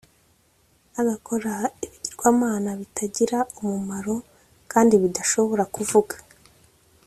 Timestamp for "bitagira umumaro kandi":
2.79-4.93